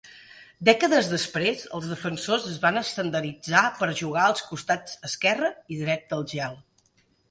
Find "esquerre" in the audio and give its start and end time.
5.13-5.57